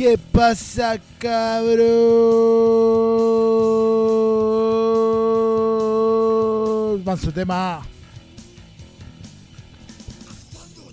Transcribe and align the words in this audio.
¿Qué 0.00 0.16
pasa, 0.16 0.98
cabrón? 1.18 1.84
Manso 7.04 7.30
tema. 7.30 7.82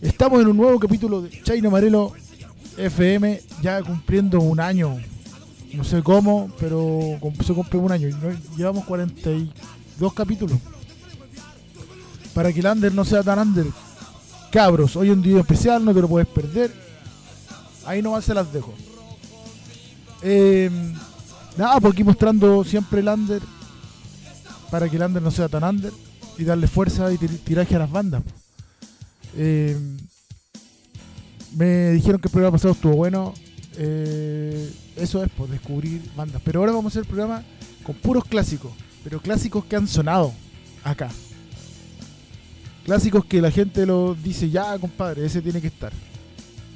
Estamos 0.02 0.42
en 0.42 0.48
un 0.50 0.58
nuevo 0.58 0.78
capítulo 0.78 1.22
de 1.22 1.42
Chaino 1.42 1.72
Marelo 1.72 2.12
FM, 2.76 3.40
ya 3.62 3.82
cumpliendo 3.82 4.42
un 4.42 4.60
año. 4.60 4.98
No 5.72 5.86
sé 5.86 6.04
cómo, 6.04 6.52
pero 6.60 7.18
se 7.46 7.54
cumple 7.54 7.80
un 7.80 7.94
año. 7.94 8.10
Llevamos 8.58 8.84
42 8.84 10.14
capítulos. 10.14 10.58
Para 12.34 12.52
que 12.52 12.60
el 12.60 12.66
under 12.66 12.94
no 12.94 13.06
sea 13.06 13.24
tan 13.24 13.40
under. 13.40 13.68
Cabros, 14.52 14.98
hoy 14.98 15.12
un 15.12 15.22
día 15.22 15.40
especial, 15.40 15.86
no 15.86 15.94
te 15.94 16.02
lo 16.02 16.10
puedes 16.10 16.28
perder. 16.28 16.74
Ahí 17.86 18.02
nomás 18.02 18.26
se 18.26 18.34
las 18.34 18.52
dejo. 18.52 18.74
Eh, 20.30 20.70
nada, 21.56 21.80
pues 21.80 21.94
aquí 21.94 22.04
mostrando 22.04 22.64
siempre 22.66 23.00
el 23.00 23.08
under. 23.08 23.42
Para 24.70 24.90
que 24.90 24.98
el 24.98 25.04
under 25.04 25.22
no 25.22 25.32
sea 25.32 25.48
tan 25.48 25.64
under. 25.64 25.94
Y 26.38 26.44
darle 26.44 26.68
fuerza 26.68 27.12
y 27.14 27.18
tiraje 27.18 27.76
a 27.76 27.80
las 27.80 27.90
bandas. 27.90 28.24
Eh, 29.38 29.78
me 31.56 31.92
dijeron 31.92 32.20
que 32.20 32.28
el 32.28 32.32
programa 32.32 32.58
pasado 32.58 32.74
estuvo 32.74 32.94
bueno. 32.94 33.34
Eh, 33.78 34.70
eso 34.98 35.24
es, 35.24 35.30
pues, 35.36 35.50
descubrir 35.50 36.02
bandas. 36.16 36.42
Pero 36.44 36.60
ahora 36.60 36.74
vamos 36.74 36.86
a 36.86 36.90
hacer 36.90 37.04
el 37.04 37.08
programa 37.08 37.44
con 37.84 37.96
puros 37.96 38.26
clásicos. 38.26 38.74
Pero 39.06 39.22
clásicos 39.22 39.64
que 39.64 39.78
han 39.78 39.88
sonado 39.88 40.34
acá. 40.84 41.10
Clásicos 42.84 43.24
que 43.24 43.42
la 43.42 43.52
gente 43.52 43.86
lo 43.86 44.14
dice, 44.14 44.50
ya, 44.50 44.78
compadre, 44.78 45.26
ese 45.26 45.42
tiene 45.42 45.62
que 45.62 45.68
estar. 45.68 45.94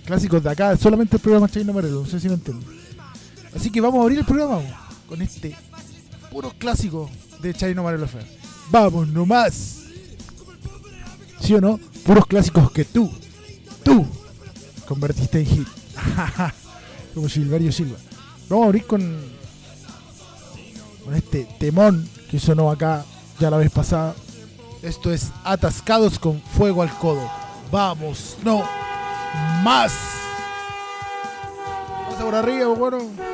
Clásicos 0.06 0.42
de 0.42 0.50
acá, 0.50 0.78
solamente 0.78 1.18
el 1.18 1.22
programa 1.22 1.50
Chaino 1.50 1.74
Marelo, 1.74 2.02
no 2.02 2.08
sé 2.08 2.20
si 2.20 2.28
me 2.28 2.36
entienden. 2.36 2.81
Así 3.56 3.70
que 3.70 3.82
vamos 3.82 4.00
a 4.00 4.04
abrir 4.04 4.20
el 4.20 4.26
programa 4.26 4.62
con 5.08 5.22
este 5.22 5.56
puros 6.32 6.54
clásicos 6.54 7.10
de 7.42 7.54
Chaino 7.54 7.84
Marelo 7.84 8.06
FM. 8.06 8.26
Vamos 8.70 9.08
nomás. 9.10 9.84
¿Sí 11.42 11.54
o 11.54 11.62
no? 11.62 11.80
Puros 12.06 12.26
clásicos 12.26 12.72
que 12.72 12.86
tú, 12.86 13.12
tú, 13.84 14.06
convertiste 14.88 15.40
en 15.40 15.46
hit. 15.46 15.68
Como 17.14 17.28
Silverio 17.28 17.72
Silva. 17.72 17.98
Vamos 18.48 18.64
a 18.64 18.68
abrir 18.68 18.86
con, 18.86 19.20
con 21.04 21.14
este 21.16 21.46
temón 21.60 22.08
que 22.30 22.40
sonó 22.40 22.72
acá 22.72 23.04
ya 23.40 23.50
la 23.50 23.58
vez 23.58 23.72
pasada. 23.72 24.16
Esto 24.82 25.12
es 25.12 25.32
Atascados 25.44 26.18
con 26.18 26.42
Fuego 26.42 26.82
al 26.82 26.98
Codo. 26.98 27.30
Vamos, 27.72 28.38
no 28.44 28.64
más. 29.64 29.94
Pasa 32.10 32.24
por 32.24 32.36
arriba, 32.36 32.68
bueno. 32.68 33.31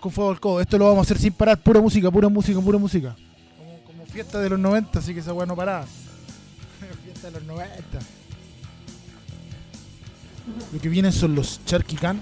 Con 0.00 0.12
fuego 0.12 0.30
al 0.30 0.40
codo. 0.40 0.60
Esto 0.60 0.76
lo 0.76 0.86
vamos 0.86 0.98
a 0.98 1.02
hacer 1.02 1.18
sin 1.18 1.32
parar, 1.32 1.58
pura 1.58 1.80
música, 1.80 2.10
pura 2.10 2.28
música, 2.28 2.60
pura 2.60 2.78
música. 2.78 3.16
Como, 3.86 4.04
fiesta 4.06 4.38
de 4.40 4.50
los 4.50 4.58
90, 4.58 4.98
así 4.98 5.14
que 5.14 5.20
esa 5.20 5.32
weá 5.32 5.46
no 5.46 5.56
paraba. 5.56 5.86
fiesta 7.04 7.28
de 7.28 7.32
los 7.32 7.42
90. 7.44 7.74
Lo 10.72 10.80
que 10.80 10.88
vienen 10.88 11.12
son 11.12 11.34
los 11.34 11.60
Cherky 11.64 11.96
Can 11.96 12.20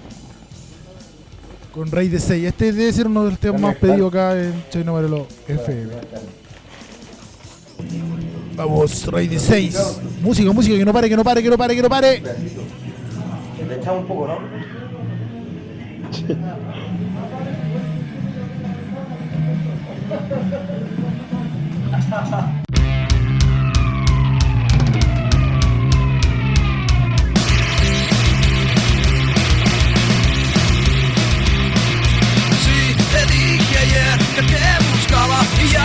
con 1.73 1.91
Rey 1.91 2.07
de 2.07 2.19
6. 2.19 2.45
Este 2.45 2.71
debe 2.71 2.93
ser 2.93 3.07
uno 3.07 3.25
de 3.25 3.31
los 3.31 3.39
temas 3.39 3.61
más 3.61 3.75
pedidos 3.75 4.09
acá 4.09 4.39
en 4.39 4.63
Chino 4.69 4.93
Varelo 4.93 5.27
FM. 5.47 5.93
Vamos, 8.55 9.05
Rey 9.07 9.27
de 9.27 9.39
6. 9.39 9.99
Música, 10.21 10.51
música, 10.51 10.77
que 10.77 10.85
no 10.85 10.93
pare, 10.93 11.09
que 11.09 11.15
no 11.15 11.23
pare, 11.23 11.43
que 11.43 11.49
no 11.49 11.57
pare, 11.57 11.75
que 11.75 11.81
no 11.81 11.89
pare. 11.89 12.23
Le 13.67 13.75
echamos 13.75 14.01
un 14.01 14.07
poco, 14.07 14.27
¿no? 14.27 14.37
Sí, 32.61 32.95
te 33.11 33.25
dije 33.33 33.77
ayer 33.79 34.17
que 34.35 34.41
te 34.43 34.61
buscaba 34.91 35.39
y 35.61 35.75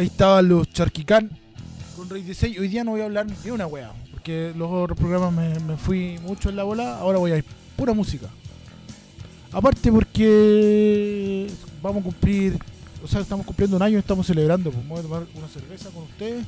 Ahí 0.00 0.06
estaban 0.06 0.48
los 0.48 0.66
Charquicán 0.70 1.28
con 1.94 2.08
Rey 2.08 2.22
16. 2.22 2.58
Hoy 2.58 2.68
día 2.68 2.82
no 2.84 2.92
voy 2.92 3.02
a 3.02 3.04
hablar 3.04 3.26
de 3.26 3.52
una 3.52 3.66
wea, 3.66 3.92
porque 4.10 4.50
los 4.56 4.70
otros 4.70 4.96
programas 4.96 5.60
me, 5.62 5.76
fui 5.76 6.18
mucho 6.22 6.48
en 6.48 6.56
la 6.56 6.62
bola. 6.62 6.96
Ahora 6.96 7.18
voy 7.18 7.32
a 7.32 7.36
ir 7.36 7.44
pura 7.76 7.92
música. 7.92 8.26
Aparte 9.52 9.92
porque 9.92 11.48
vamos 11.82 12.00
a 12.00 12.04
cumplir, 12.04 12.58
o 13.04 13.06
sea, 13.06 13.20
estamos 13.20 13.44
cumpliendo 13.44 13.76
un 13.76 13.82
año 13.82 13.98
estamos 13.98 14.26
celebrando. 14.26 14.70
Pues 14.70 14.82
vamos 14.84 15.00
a 15.00 15.02
tomar 15.02 15.26
una 15.34 15.48
cerveza 15.48 15.90
con 15.90 16.04
ustedes 16.04 16.46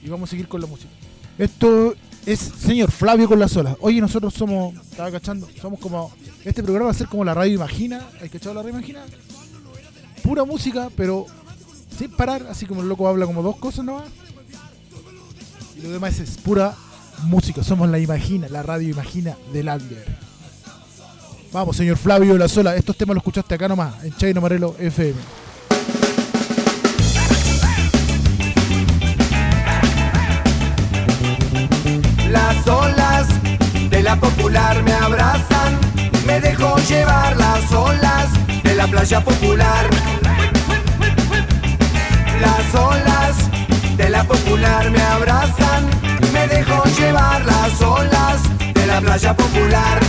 y 0.00 0.08
vamos 0.08 0.28
a 0.28 0.30
seguir 0.30 0.46
con 0.46 0.60
la 0.60 0.68
música. 0.68 0.92
Esto 1.36 1.96
es 2.24 2.38
señor 2.38 2.92
Flavio 2.92 3.28
con 3.28 3.40
las 3.40 3.56
olas. 3.56 3.76
Oye, 3.80 4.00
nosotros 4.00 4.32
somos, 4.32 4.76
estaba 4.76 5.10
cachando, 5.10 5.48
somos 5.60 5.80
como, 5.80 6.12
este 6.44 6.62
programa 6.62 6.86
va 6.86 6.92
a 6.92 6.94
ser 6.94 7.08
como 7.08 7.24
la 7.24 7.34
radio 7.34 7.54
Imagina. 7.54 8.06
¿Hay 8.20 8.28
cachado 8.28 8.54
la 8.54 8.62
radio 8.62 8.78
Imagina? 8.78 9.00
Pura 10.22 10.44
música, 10.44 10.88
pero 10.96 11.26
sin 12.02 12.10
parar, 12.10 12.44
así 12.50 12.66
como 12.66 12.82
el 12.82 12.88
loco 12.88 13.06
habla 13.06 13.26
como 13.26 13.42
dos 13.42 13.56
cosas 13.58 13.84
nomás. 13.84 14.08
Y 15.76 15.82
lo 15.82 15.90
demás 15.90 16.18
es 16.18 16.36
pura 16.36 16.74
música. 17.22 17.62
Somos 17.62 17.88
la 17.88 18.00
Imagina, 18.00 18.48
la 18.48 18.60
radio 18.64 18.88
Imagina 18.88 19.36
del 19.52 19.68
Under. 19.68 20.04
Vamos, 21.52 21.76
señor 21.76 21.96
Flavio 21.96 22.36
La 22.36 22.48
Sola, 22.48 22.74
estos 22.74 22.96
temas 22.96 23.14
los 23.14 23.22
escuchaste 23.22 23.54
acá 23.54 23.68
nomás, 23.68 24.02
en 24.02 24.16
Chaino 24.16 24.40
Marelo 24.40 24.74
FM. 24.80 25.14
Las 32.30 32.66
olas 32.66 33.28
de 33.90 34.02
la 34.02 34.18
popular 34.18 34.82
me 34.82 34.92
abrazan, 34.92 35.78
me 36.26 36.40
dejo 36.40 36.78
llevar 36.78 37.36
las 37.36 37.70
olas 37.70 38.28
de 38.64 38.74
la 38.74 38.88
playa 38.88 39.22
popular. 39.22 40.21
Las 42.42 42.74
olas 42.74 43.36
de 43.96 44.10
la 44.10 44.24
popular 44.24 44.90
me 44.90 45.00
abrazan, 45.00 45.88
me 46.32 46.48
dejo 46.48 46.82
llevar 46.98 47.44
las 47.44 47.80
olas 47.80 48.40
de 48.74 48.84
la 48.84 49.00
playa 49.00 49.32
popular. 49.36 50.00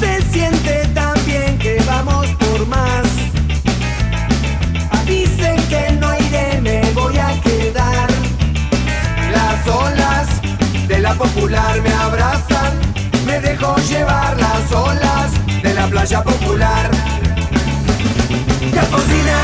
Se 0.00 0.20
siente 0.32 0.74
tan 0.94 1.14
bien 1.26 1.56
que 1.58 1.80
vamos 1.86 2.26
por 2.42 2.66
más. 2.66 3.06
Dicen 5.06 5.56
que 5.68 5.92
no 6.00 6.08
iré, 6.26 6.60
me 6.60 6.80
voy 6.90 7.16
a 7.16 7.40
quedar. 7.40 8.08
Las 9.36 9.68
olas 9.68 10.26
de 10.88 10.98
la 10.98 11.14
popular 11.14 11.80
me 11.82 11.92
abrazan, 11.92 12.72
me 13.26 13.38
dejo 13.38 13.76
llevar 13.76 14.36
las 14.40 14.72
olas 14.72 15.30
de 15.62 15.72
la 15.72 15.86
playa 15.86 16.20
popular. 16.24 16.93
Y 18.74 18.78
Alfonsina, 18.78 19.38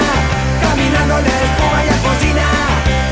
caminando 0.61 1.15
la 1.21 1.35
espuma 1.47 1.85
y 1.85 1.89
Alfonsina, 1.89 2.47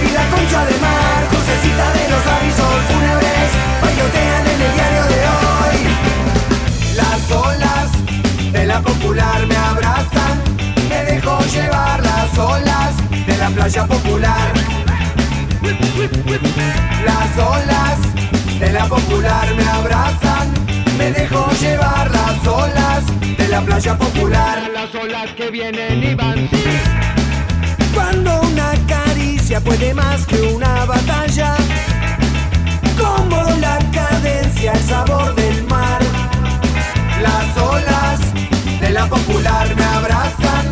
y 0.03 0.11
la 0.11 0.25
concha 0.31 0.65
de 0.67 0.77
mar, 0.79 1.21
crucecita 1.31 1.93
de 1.93 2.05
los 2.11 2.27
avisos 2.27 2.75
fúnebres, 2.89 3.51
bailotean 3.81 4.47
en 4.47 4.61
el 4.63 4.73
diario 4.75 5.05
de 5.15 5.21
hoy. 5.37 5.79
Las 6.97 7.31
olas 7.31 7.89
de 8.53 8.67
la 8.67 8.81
popular 8.81 9.47
me 9.47 9.57
abrazan, 9.57 10.43
me 10.89 11.05
dejo 11.05 11.39
llevar 11.53 12.03
las 12.05 12.37
olas 12.37 12.97
de 13.27 13.37
la 13.37 13.51
playa 13.51 13.87
popular. 13.87 14.53
Las 17.05 17.39
olas 17.39 17.99
de 18.59 18.73
la 18.73 18.87
popular 18.87 19.55
me 19.55 19.65
abrazan, 19.69 20.53
me 20.99 21.13
dejo 21.13 21.49
llevar 21.61 22.11
las 22.11 22.47
olas 22.47 23.05
de 23.39 23.49
la 23.49 23.61
playa 23.63 23.97
popular. 23.97 24.69
Las 24.75 24.93
olas 24.95 25.31
que 25.37 25.49
vienen 25.51 26.03
y 26.03 26.15
van. 26.15 26.49
Cuando 27.95 28.41
una 28.43 28.73
caricia 28.87 29.61
puede 29.61 29.95
más 29.95 30.27
que 30.27 30.41
una 30.43 30.85
batalla, 30.85 31.55
como 32.99 33.43
la 33.61 33.79
cadencia, 33.93 34.73
el 34.73 34.83
sabor 34.83 35.35
del 35.37 35.63
mar. 35.69 36.01
Las 37.23 37.57
olas 37.57 38.21
de 38.81 38.91
la 38.91 39.07
popular 39.07 39.67
me 39.77 39.85
abrazan, 39.85 40.67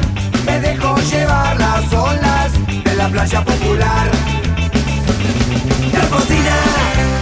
me 0.45 0.61
dejo 0.61 0.97
llevar 1.11 1.59
las 1.59 1.92
olas 1.92 2.50
de 2.85 2.95
la 2.97 3.09
playa 3.09 3.45
popular. 3.45 4.11
Y 5.92 5.97
Alfonsina, 5.97 6.56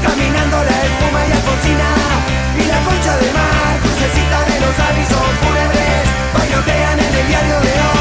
caminando 0.02 0.56
la 0.68 0.76
espuma 0.86 1.20
y 1.28 1.32
Alfonsina, 1.32 2.33
y 2.58 2.64
la 2.66 2.78
concha 2.84 3.16
de 3.16 3.32
mar, 3.32 3.80
crucecita 3.82 4.44
de 4.44 4.60
los 4.60 4.78
avisos 4.78 5.26
fúnebres, 5.42 6.04
bailotean 6.34 7.00
en 7.00 7.14
el 7.14 7.26
diario 7.28 7.60
de 7.60 7.70
hoy. 7.70 7.93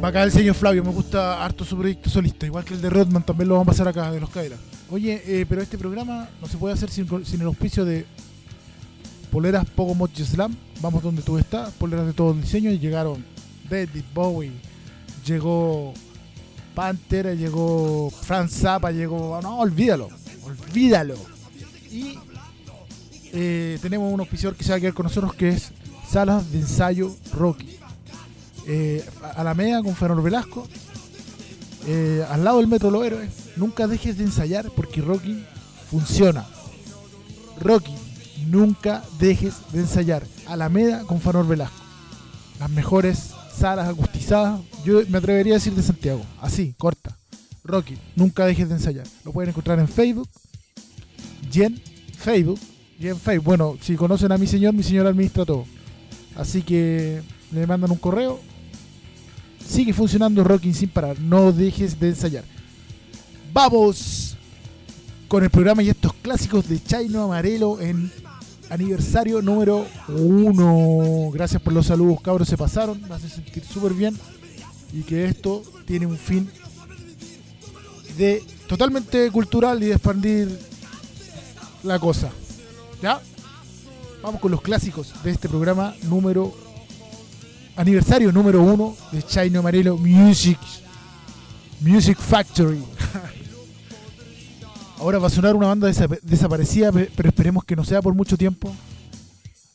Bacán 0.00 0.24
el 0.24 0.32
señor 0.32 0.54
Flavio, 0.54 0.84
me 0.84 0.90
gusta 0.90 1.42
harto 1.42 1.64
su 1.64 1.78
proyecto 1.78 2.10
solista, 2.10 2.44
igual 2.44 2.64
que 2.64 2.74
el 2.74 2.82
de 2.82 2.90
Rodman, 2.90 3.22
también 3.22 3.48
lo 3.48 3.54
vamos 3.54 3.68
a 3.68 3.72
pasar 3.72 3.88
acá, 3.88 4.10
de 4.12 4.20
los 4.20 4.28
Cadillacs. 4.28 4.60
Oye, 4.90 5.22
eh, 5.26 5.46
pero 5.48 5.62
este 5.62 5.78
programa 5.78 6.28
no 6.40 6.46
se 6.46 6.58
puede 6.58 6.74
hacer 6.74 6.90
sin, 6.90 7.06
el 7.08 7.46
auspicio 7.46 7.84
de 7.84 8.04
Poleras 9.30 9.64
Pogo 9.70 9.94
Mochi 9.94 10.24
Slam, 10.24 10.54
vamos 10.82 11.02
donde 11.02 11.22
tú 11.22 11.38
estás, 11.38 11.72
poleras 11.72 12.06
de 12.06 12.12
todo 12.12 12.32
el 12.32 12.42
diseño, 12.42 12.70
y 12.70 12.78
llegaron 12.78 13.24
David 13.70 14.04
Bowie, 14.12 14.52
llegó 15.24 15.94
Panther, 16.74 17.36
llegó 17.36 18.10
Franz 18.10 18.52
Zappa, 18.52 18.90
llegó... 18.90 19.40
No, 19.42 19.58
olvídalo, 19.58 20.10
olvídalo. 20.44 21.16
Y 21.90 22.18
eh, 23.32 23.78
tenemos 23.80 24.12
un 24.12 24.20
auspiciador 24.20 24.56
que 24.56 24.64
se 24.64 24.70
va 24.70 24.76
a 24.76 24.80
quedar 24.80 24.94
con 24.94 25.04
nosotros 25.04 25.34
que 25.34 25.48
es 25.48 25.72
Salas 26.06 26.52
de 26.52 26.60
Ensayo 26.60 27.14
Rocky 27.32 27.78
eh, 28.66 29.04
Alameda 29.36 29.82
con 29.82 29.94
Fernando 29.94 30.22
Velasco, 30.22 30.66
eh, 31.86 32.24
al 32.30 32.44
lado 32.44 32.58
del 32.58 32.68
Metro 32.68 32.90
Los 32.90 33.04
Héroes. 33.04 33.30
Nunca 33.56 33.86
dejes 33.86 34.18
de 34.18 34.24
ensayar 34.24 34.70
porque 34.74 35.00
Rocky 35.00 35.44
funciona. 35.90 36.46
Rocky, 37.60 37.94
nunca 38.48 39.02
dejes 39.18 39.54
de 39.72 39.80
ensayar. 39.80 40.24
Alameda 40.46 41.04
con 41.04 41.20
Fernando 41.20 41.48
Velasco. 41.48 41.76
Las 42.58 42.70
mejores 42.70 43.30
salas 43.56 43.88
acustizadas, 43.88 44.60
yo 44.84 45.02
me 45.08 45.18
atrevería 45.18 45.54
a 45.54 45.56
decir 45.56 45.74
de 45.74 45.82
Santiago. 45.82 46.22
Así, 46.40 46.74
corta. 46.76 47.16
Rocky, 47.64 47.96
nunca 48.14 48.44
dejes 48.44 48.68
de 48.68 48.74
ensayar. 48.74 49.06
Lo 49.24 49.32
pueden 49.32 49.50
encontrar 49.50 49.78
en 49.78 49.88
Facebook, 49.88 50.28
y 51.52 51.62
en 51.62 51.80
Facebook, 52.18 52.58
y 52.98 53.08
en 53.08 53.18
Facebook. 53.18 53.44
Bueno, 53.44 53.76
si 53.80 53.96
conocen 53.96 54.32
a 54.32 54.38
mi 54.38 54.46
señor, 54.46 54.74
mi 54.74 54.82
señor 54.82 55.06
administra 55.06 55.44
todo. 55.44 55.64
Así 56.36 56.62
que 56.62 57.22
le 57.52 57.66
mandan 57.66 57.90
un 57.90 57.98
correo. 57.98 58.40
Sigue 59.66 59.92
funcionando 59.92 60.44
Rocking 60.44 60.74
sin 60.74 60.88
parar. 60.88 61.18
No 61.18 61.52
dejes 61.52 61.98
de 61.98 62.08
ensayar. 62.08 62.44
Vamos 63.52 64.36
con 65.28 65.42
el 65.42 65.50
programa 65.50 65.82
y 65.82 65.88
estos 65.88 66.12
clásicos 66.14 66.68
de 66.68 66.82
Chaino 66.82 67.22
Amarelo 67.24 67.80
en 67.80 68.10
aniversario 68.70 69.42
número 69.42 69.86
uno. 70.08 71.30
Gracias 71.32 71.60
por 71.62 71.72
los 71.72 71.86
saludos, 71.86 72.20
cabros. 72.20 72.48
Se 72.48 72.56
pasaron. 72.56 73.00
Me 73.08 73.14
hace 73.14 73.28
sentir 73.28 73.64
súper 73.64 73.94
bien. 73.94 74.16
Y 74.92 75.02
que 75.02 75.24
esto 75.24 75.62
tiene 75.86 76.06
un 76.06 76.16
fin 76.16 76.48
de 78.16 78.42
totalmente 78.68 79.30
cultural 79.30 79.82
y 79.82 79.86
de 79.86 79.92
expandir 79.92 80.58
la 81.82 81.98
cosa. 81.98 82.30
¿Ya? 83.02 83.20
Vamos 84.22 84.40
con 84.40 84.50
los 84.50 84.62
clásicos 84.62 85.12
de 85.22 85.32
este 85.32 85.48
programa 85.48 85.94
número 86.04 86.54
aniversario 87.76 88.30
número 88.32 88.62
uno 88.62 88.96
de 89.12 89.22
Chino 89.22 89.60
Amarelo 89.60 89.96
Music 89.96 90.58
Music 91.80 92.18
Factory. 92.18 92.82
Ahora 94.98 95.18
va 95.18 95.26
a 95.26 95.30
sonar 95.30 95.54
una 95.54 95.66
banda 95.66 95.88
desa- 95.88 96.18
desaparecida, 96.22 96.90
pe- 96.92 97.10
pero 97.14 97.28
esperemos 97.28 97.64
que 97.64 97.76
no 97.76 97.84
sea 97.84 98.00
por 98.00 98.14
mucho 98.14 98.38
tiempo. 98.38 98.74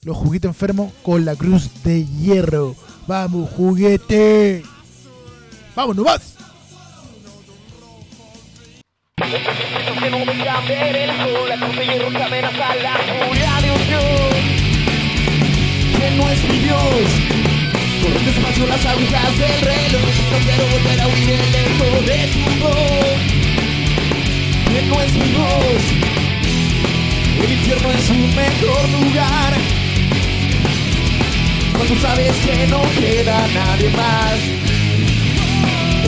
Los 0.04 0.18
juguetes 0.18 0.48
enfermos 0.50 0.92
con 1.04 1.26
la 1.26 1.36
cruz 1.36 1.70
de 1.84 2.06
hierro. 2.06 2.76
Vamos, 3.06 3.50
juguete. 3.52 4.64
Vamos 5.76 5.96
nomás. 5.96 6.36
Despacio 18.30 18.68
las 18.68 18.86
agujas 18.86 19.38
del 19.38 19.62
reloj, 19.62 20.16
no 20.32 20.38
quiero 20.46 20.66
volver 20.68 21.02
a 21.02 21.08
oír 21.08 21.30
el 21.30 21.56
eco 21.66 21.90
de 22.06 22.20
tu 22.34 22.42
voz, 22.64 23.20
que 24.70 24.82
no 24.88 25.02
es 25.02 25.14
mi 25.14 25.32
voz. 25.34 25.84
El 27.44 27.52
infierno 27.52 27.90
es 27.92 28.10
un 28.10 28.36
mejor 28.36 28.90
lugar, 28.90 29.54
cuando 31.76 31.96
sabes 32.02 32.36
que 32.46 32.68
no 32.68 32.82
queda 33.00 33.48
nadie 33.54 33.90
más. 33.92 34.40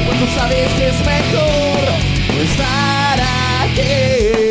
Cuando 0.06 0.28
sabes 0.36 0.72
que 0.74 0.88
es 0.90 1.00
mejor 1.06 1.82
no 2.36 2.42
estar 2.42 3.20
aquí. 3.64 4.51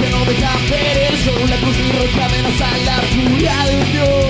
Edificios 0.00 0.06
que 0.06 0.10
no 0.10 0.24
dejan 0.24 0.70
ver 0.70 0.96
el 1.10 1.18
sol, 1.24 1.50
la 1.50 1.56
cruz 1.56 1.76
y 1.78 1.92
roja 1.92 2.24
amenaza 2.26 2.68
la 2.84 2.96
furia 3.02 3.64
de 3.66 3.76
un 3.76 3.92
Dios. 3.92 4.24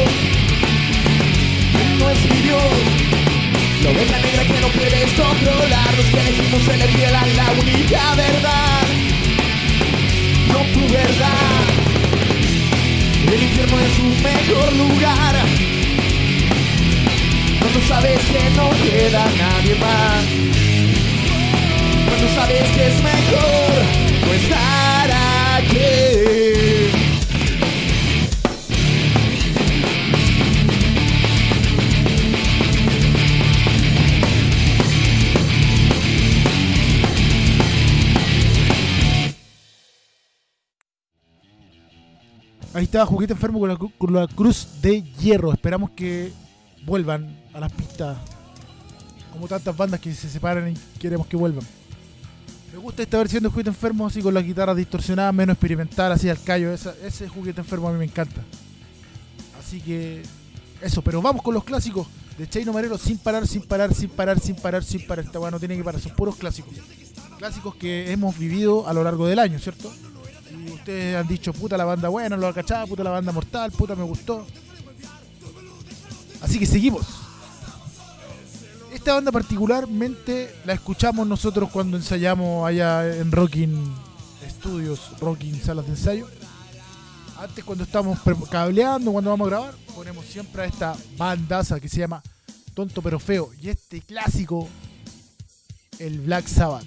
Él 1.80 1.98
no 1.98 2.10
es 2.10 2.24
mi 2.24 2.40
Dios. 2.42 2.72
La 3.82 3.90
oveja 3.90 4.18
negra 4.18 4.44
que 4.44 4.60
no 4.60 4.68
puedes 4.68 5.12
controlar, 5.12 5.94
los 5.96 6.06
que 6.06 6.20
elegimos 6.20 6.68
elegir 6.68 7.06
a 7.06 7.26
la 7.26 7.52
única 7.52 8.14
verdad, 8.14 8.82
no 10.48 10.58
tu 10.72 10.92
verdad. 10.92 11.80
El 13.32 13.42
infierno 13.42 13.78
es 13.78 13.98
un 14.00 14.22
mejor 14.22 14.72
lugar 14.76 15.36
Cuando 17.60 17.80
sabes 17.86 18.18
que 18.18 18.50
no 18.56 18.70
queda 18.70 19.24
nadie 19.38 19.74
más 19.76 20.24
Cuando 22.08 22.34
sabes 22.34 22.68
que 22.70 22.86
es 22.88 23.02
mejor 23.02 23.84
no 24.26 24.34
estar 24.34 24.79
Ahí 42.72 42.84
está 42.84 43.04
Juguete 43.04 43.34
Enfermo 43.34 43.60
con 43.98 44.14
la 44.14 44.26
cruz 44.28 44.80
de 44.80 45.02
hierro. 45.02 45.52
Esperamos 45.52 45.90
que 45.90 46.32
vuelvan 46.86 47.36
a 47.52 47.60
las 47.60 47.70
pistas. 47.72 48.16
Como 49.32 49.46
tantas 49.48 49.76
bandas 49.76 50.00
que 50.00 50.14
se 50.14 50.30
separan 50.30 50.70
y 50.72 50.74
queremos 50.98 51.26
que 51.26 51.36
vuelvan. 51.36 51.79
Me 52.80 52.84
gusta 52.84 53.02
esta 53.02 53.18
versión 53.18 53.42
de 53.42 53.50
Juguete 53.50 53.68
Enfermo, 53.68 54.06
así 54.06 54.22
con 54.22 54.32
las 54.32 54.42
guitarras 54.42 54.74
distorsionadas, 54.74 55.34
menos 55.34 55.52
experimental, 55.52 56.12
así 56.12 56.30
al 56.30 56.42
callo. 56.42 56.72
Ese 56.72 57.28
Juguete 57.28 57.60
Enfermo 57.60 57.90
a 57.90 57.92
mí 57.92 57.98
me 57.98 58.06
encanta. 58.06 58.40
Así 59.58 59.82
que 59.82 60.22
eso, 60.80 61.02
pero 61.02 61.20
vamos 61.20 61.42
con 61.42 61.52
los 61.52 61.62
clásicos 61.62 62.06
de 62.38 62.48
Chaino 62.48 62.72
Marero 62.72 62.96
sin 62.96 63.18
parar, 63.18 63.46
sin 63.46 63.60
parar, 63.60 63.92
sin 63.92 64.08
parar, 64.08 64.40
sin 64.40 64.56
parar, 64.56 64.82
sin 64.82 65.06
parar. 65.06 65.26
Esta 65.26 65.38
weá 65.38 65.50
no 65.50 65.58
tiene 65.58 65.76
que 65.76 65.84
parar, 65.84 66.00
son 66.00 66.12
puros 66.12 66.36
clásicos. 66.36 66.72
Clásicos 67.36 67.74
que 67.74 68.12
hemos 68.12 68.38
vivido 68.38 68.88
a 68.88 68.94
lo 68.94 69.04
largo 69.04 69.26
del 69.26 69.40
año, 69.40 69.58
¿cierto? 69.58 69.92
Y 70.50 70.70
ustedes 70.70 71.16
han 71.16 71.28
dicho, 71.28 71.52
puta 71.52 71.76
la 71.76 71.84
banda 71.84 72.08
buena, 72.08 72.38
lo 72.38 72.54
cachaba, 72.54 72.86
puta 72.86 73.04
la 73.04 73.10
banda 73.10 73.30
mortal, 73.30 73.72
puta 73.72 73.94
me 73.94 74.04
gustó. 74.04 74.46
Así 76.40 76.58
que 76.58 76.64
seguimos. 76.64 77.06
Esta 79.00 79.14
banda 79.14 79.32
particularmente 79.32 80.54
la 80.66 80.74
escuchamos 80.74 81.26
nosotros 81.26 81.70
cuando 81.70 81.96
ensayamos 81.96 82.68
allá 82.68 83.16
en 83.16 83.32
Rocking 83.32 83.94
Studios, 84.46 85.18
Rocking 85.18 85.58
Salas 85.58 85.86
de 85.86 85.92
Ensayo. 85.92 86.28
Antes 87.38 87.64
cuando 87.64 87.84
estamos 87.84 88.18
cableando, 88.50 89.10
cuando 89.10 89.30
vamos 89.30 89.46
a 89.46 89.48
grabar, 89.48 89.74
ponemos 89.94 90.26
siempre 90.26 90.60
a 90.60 90.64
esta 90.66 90.94
bandaza 91.16 91.80
que 91.80 91.88
se 91.88 92.00
llama 92.00 92.22
Tonto 92.74 93.00
pero 93.00 93.18
Feo. 93.18 93.48
Y 93.58 93.70
este 93.70 94.02
clásico, 94.02 94.68
el 95.98 96.20
Black 96.20 96.46
Sabbath. 96.46 96.84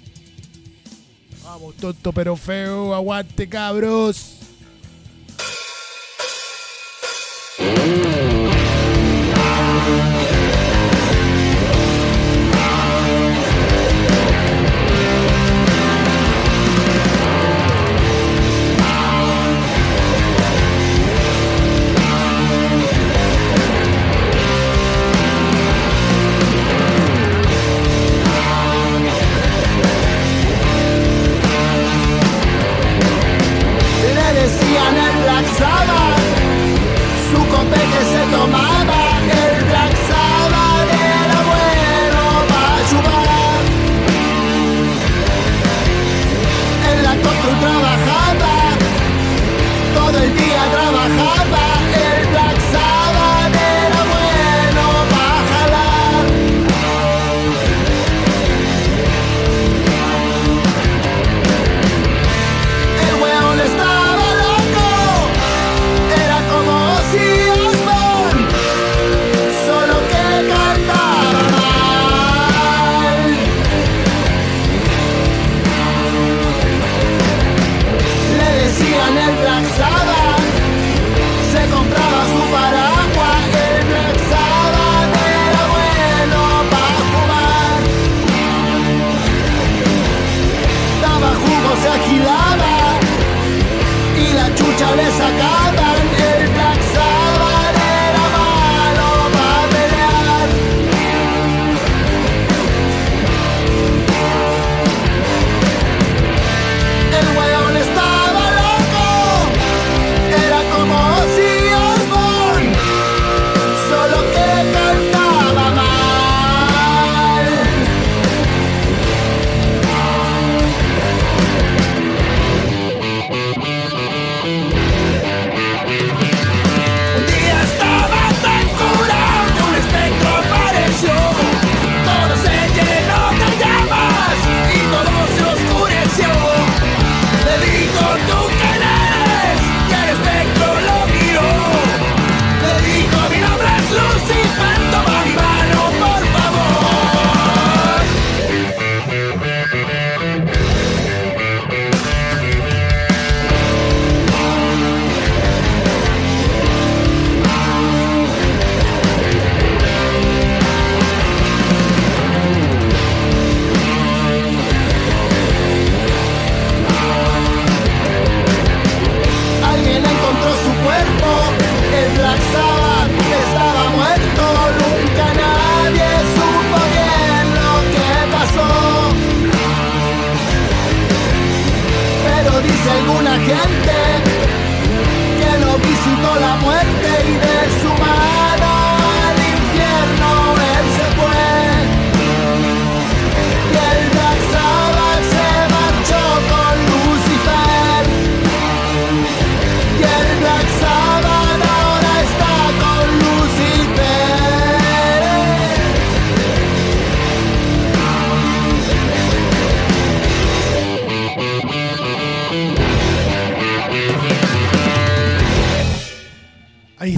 Vamos, 1.42 1.74
tonto 1.74 2.12
pero 2.12 2.36
feo, 2.36 2.94
aguante 2.94 3.48
cabros. 3.48 4.33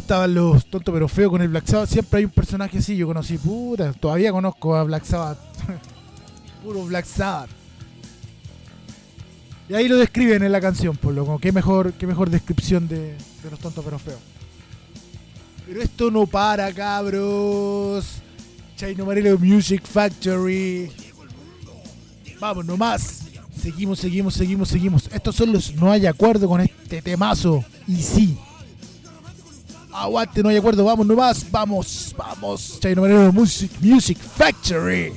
Estaban 0.06 0.32
los 0.32 0.66
tontos 0.66 0.92
pero 0.94 1.08
feos 1.08 1.30
con 1.30 1.42
el 1.42 1.48
Black 1.48 1.66
Sabbath. 1.66 1.88
Siempre 1.88 2.18
hay 2.18 2.24
un 2.24 2.30
personaje 2.30 2.78
así. 2.78 2.96
Yo 2.96 3.08
conocí, 3.08 3.36
puta, 3.38 3.92
todavía 3.92 4.30
conozco 4.30 4.76
a 4.76 4.84
Black 4.84 5.04
Sabbath. 5.04 5.38
Puro 6.64 6.84
Black 6.84 7.04
Sabbath. 7.04 7.50
Y 9.68 9.74
ahí 9.74 9.88
lo 9.88 9.96
describen 9.96 10.44
en 10.44 10.52
la 10.52 10.60
canción, 10.60 10.96
por 10.96 11.12
lo 11.12 11.38
qué 11.38 11.50
mejor, 11.50 11.92
qué 11.94 12.06
mejor 12.06 12.30
descripción 12.30 12.86
de, 12.86 13.16
de 13.42 13.50
los 13.50 13.58
tontos 13.58 13.84
pero 13.84 13.98
feos. 13.98 14.20
Pero 15.66 15.82
esto 15.82 16.08
no 16.12 16.24
para, 16.24 16.72
cabros. 16.72 18.22
Chino 18.76 19.04
Marelo 19.04 19.36
Music 19.38 19.82
Factory. 19.84 20.88
Vamos 22.38 22.64
nomás. 22.64 23.22
Seguimos, 23.60 23.98
seguimos, 23.98 24.34
seguimos, 24.34 24.68
seguimos. 24.68 25.10
Estos 25.12 25.34
son 25.34 25.52
los 25.52 25.74
no 25.74 25.90
hay 25.90 26.06
acuerdo 26.06 26.46
con 26.46 26.60
este 26.60 27.02
temazo. 27.02 27.64
Y 27.88 27.96
sí. 27.96 28.38
Aguante, 29.96 30.42
no 30.42 30.50
hay 30.50 30.59
acuerdo. 30.59 30.85
Vamos 30.85 31.06
nomás. 31.06 31.50
Vamos, 31.50 32.14
vamos. 32.16 32.78
Chino 32.80 33.00
Marelo 33.02 33.32
Music, 33.32 33.70
Music 33.80 34.18
Factory. 34.18 35.12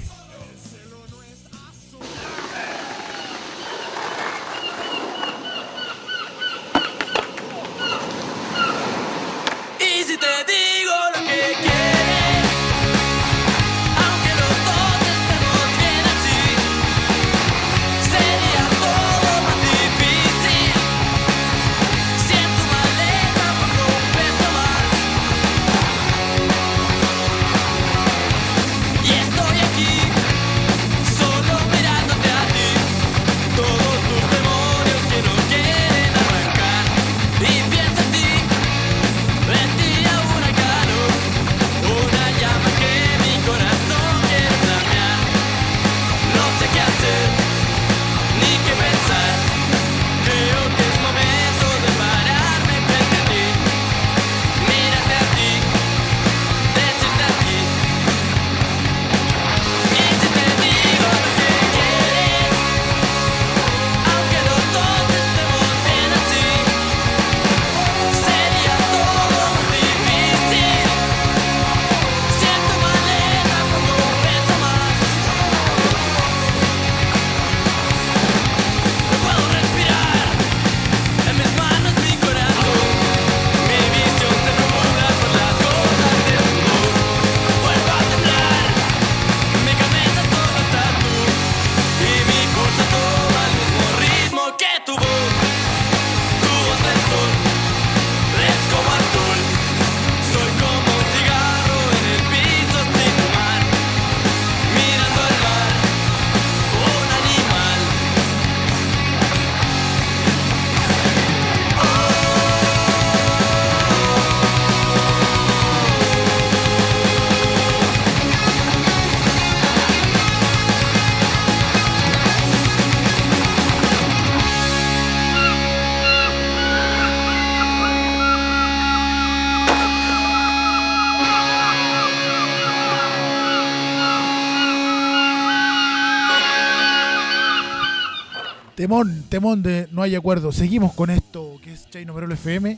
Temón, 139.39 139.63
No 139.91 140.01
hay 140.01 140.15
acuerdo. 140.15 140.51
Seguimos 140.51 140.93
con 140.93 141.09
esto 141.09 141.61
que 141.63 141.71
es 141.71 141.87
Merolo 141.93 142.33
FM. 142.33 142.77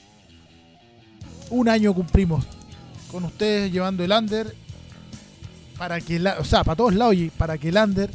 Un 1.50 1.68
año 1.68 1.92
cumplimos 1.92 2.46
con 3.12 3.24
ustedes 3.26 3.72
llevando 3.72 4.04
el 4.04 4.12
under 4.12 4.56
para 5.76 6.00
que, 6.00 6.20
la, 6.20 6.38
o 6.40 6.44
sea, 6.46 6.64
para 6.64 6.76
todos 6.76 6.94
lados 6.94 7.16
y 7.16 7.32
para 7.32 7.58
que 7.58 7.70
el 7.70 7.78
under 7.78 8.12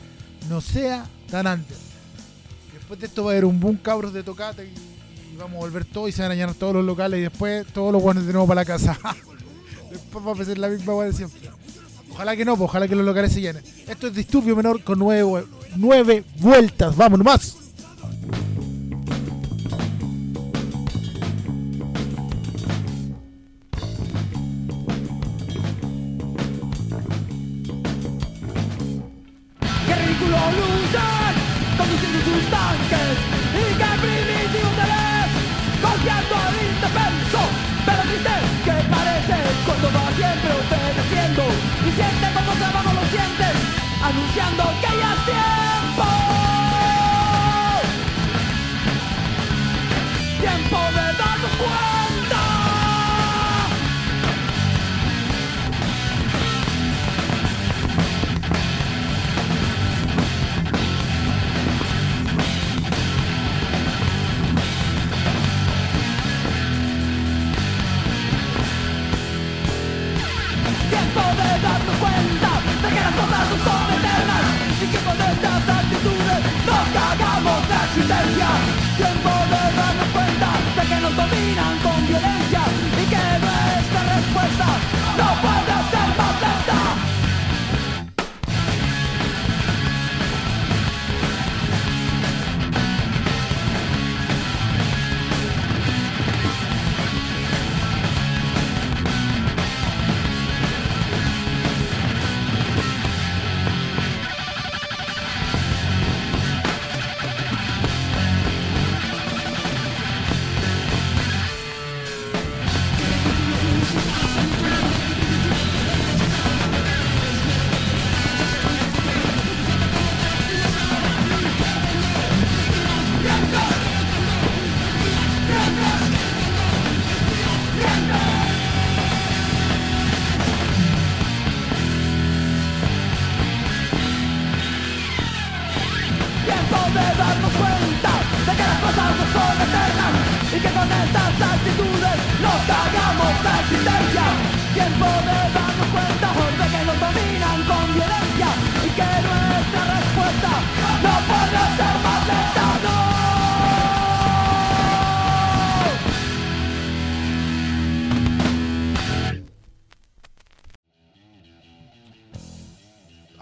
no 0.49 0.61
sea 0.61 1.05
tan 1.29 1.49
under. 1.49 1.77
Después 2.73 3.01
de 3.01 3.07
esto 3.07 3.25
va 3.25 3.31
a 3.31 3.33
haber 3.33 3.47
un 3.47 3.59
boom 3.59 3.79
cabros 3.79 4.13
de 4.13 4.23
tocata 4.23 4.63
y, 4.63 4.73
vamos 5.37 5.57
a 5.57 5.61
volver 5.61 5.85
todo 5.85 6.07
y 6.07 6.13
se 6.13 6.23
van 6.23 6.31
a 6.31 6.35
llenar 6.37 6.55
todos 6.55 6.73
los 6.73 6.85
locales 6.85 7.19
y 7.19 7.23
después 7.23 7.67
todos 7.73 7.93
los 7.93 8.01
guanes 8.01 8.27
de 8.27 8.33
nuevo 8.33 8.47
para 8.47 8.61
la 8.61 8.65
casa. 8.65 8.97
después 9.91 10.25
va 10.25 10.41
a 10.41 10.45
ser 10.45 10.57
la 10.59 10.69
misma 10.69 10.95
hueá 10.95 11.09
de 11.09 11.15
siempre. 11.15 11.51
Ojalá 12.13 12.37
que 12.37 12.45
no, 12.45 12.57
pues, 12.57 12.71
ojalá 12.71 12.87
que 12.87 12.95
los 12.95 13.05
locales 13.05 13.33
se 13.33 13.41
llenen. 13.41 13.65
Esto 13.89 14.07
es 14.07 14.15
Disturbio 14.15 14.55
Menor 14.55 14.85
con 14.85 15.01
nueve, 15.01 15.45
nueve 15.75 16.23
vueltas. 16.39 16.97
Vamos 16.97 17.19
nomás. 17.19 17.66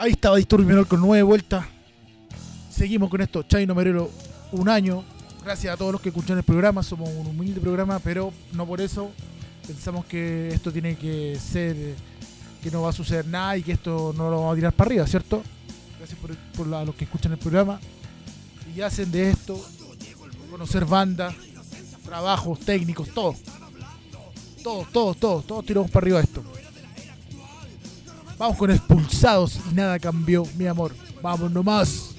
Ahí 0.05 0.13
estaba 0.13 0.37
Disturbio 0.37 0.67
Menor 0.67 0.87
con 0.87 1.01
nueve 1.01 1.23
vueltas. 1.23 1.65
Seguimos 2.69 3.09
con 3.09 3.23
esto, 3.23 3.43
Chaino 3.45 3.75
Merelo, 3.75 4.11
un 4.53 4.69
año. 4.69 5.03
Gracias 5.43 5.73
a 5.73 5.79
todos 5.79 5.93
los 5.93 6.01
que 6.03 6.11
escuchan 6.11 6.37
el 6.37 6.43
programa. 6.43 6.83
Somos 6.83 7.09
un 7.09 7.27
humilde 7.29 7.59
programa, 7.59 7.99
pero 8.01 8.31
no 8.53 8.67
por 8.67 8.83
eso 8.83 9.11
pensamos 9.67 10.05
que 10.05 10.49
esto 10.49 10.71
tiene 10.71 10.97
que 10.97 11.39
ser, 11.41 11.95
que 12.63 12.71
no 12.71 12.83
va 12.83 12.91
a 12.91 12.93
suceder 12.93 13.27
nada 13.27 13.57
y 13.57 13.63
que 13.63 13.73
esto 13.73 14.13
no 14.15 14.29
lo 14.29 14.41
vamos 14.41 14.53
a 14.53 14.57
tirar 14.57 14.73
para 14.75 14.89
arriba, 14.89 15.07
¿cierto? 15.07 15.43
Gracias 15.97 16.19
por, 16.21 16.37
por 16.55 16.67
los 16.67 16.95
que 16.97 17.05
escuchan 17.05 17.33
el 17.33 17.39
programa 17.39 17.81
y 18.77 18.83
hacen 18.83 19.11
de 19.11 19.31
esto 19.31 19.59
conocer 20.51 20.85
bandas, 20.85 21.35
trabajos 22.05 22.61
técnicos, 22.61 23.09
todo. 23.09 23.35
Todos, 24.63 24.93
todos, 24.93 25.17
todos, 25.17 25.47
todos 25.47 25.65
tiramos 25.65 25.91
para 25.91 26.05
arriba 26.05 26.21
esto. 26.21 26.45
Vamos 28.45 28.59
con 28.59 28.71
expulsados 28.71 29.59
y 29.73 29.75
nada 29.75 29.99
cambió, 29.99 30.47
mi 30.59 30.67
amor. 30.67 30.93
Vamos 31.23 31.51
nomás. 31.51 32.14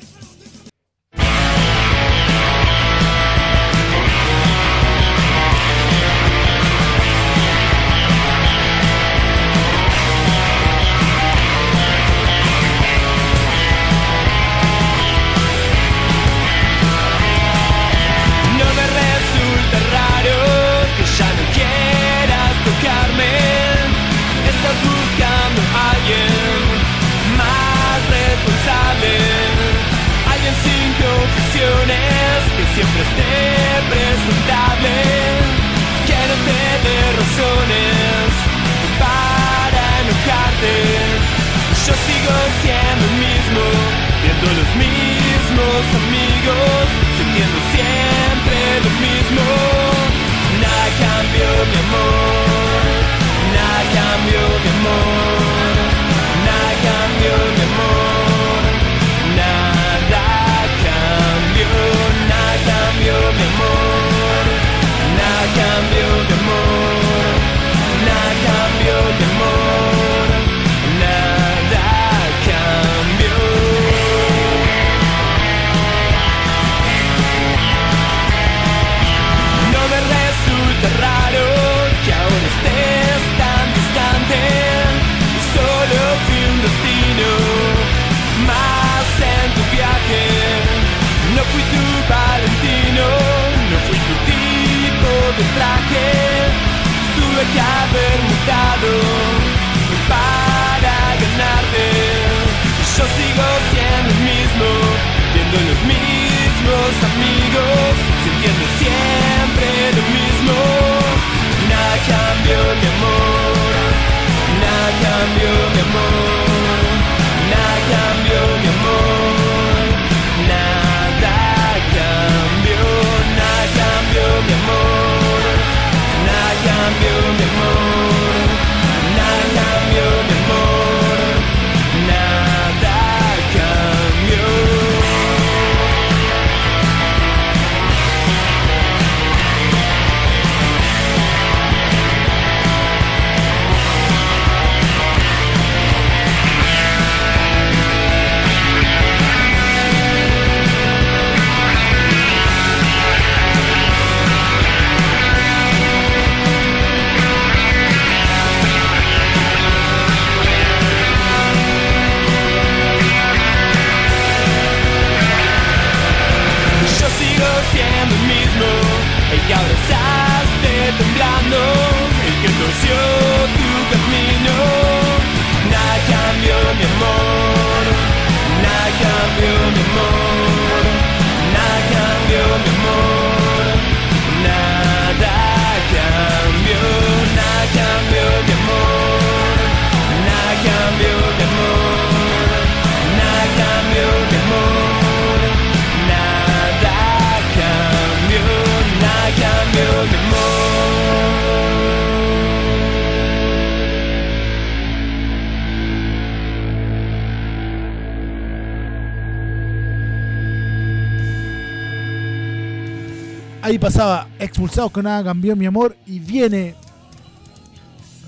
Ahí 213.66 213.80
pasaba 213.80 214.28
expulsados 214.38 214.92
con 214.92 215.06
nada 215.06 215.24
cambió 215.24 215.56
mi 215.56 215.66
amor 215.66 215.98
y 216.06 216.20
viene, 216.20 216.76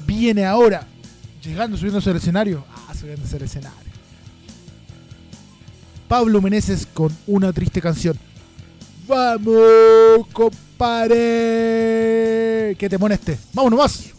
viene 0.08 0.43
ahora, 0.43 0.88
llegando, 1.43 1.78
subiéndose 1.78 2.10
al 2.10 2.15
escenario. 2.15 2.65
Ah, 2.76 2.95
subiéndose 2.95 3.36
al 3.36 3.43
escenario. 3.43 3.91
Pablo 6.08 6.41
Meneses 6.41 6.88
con 6.91 7.15
una 7.28 7.54
triste 7.54 7.80
canción. 7.80 8.17
¡Vamos, 9.08 10.26
compadre! 10.34 11.15
¿Qué 12.80 12.89
te 12.89 12.97
pone 12.97 13.13
este? 13.13 13.38
¡Vamos 13.54 14.16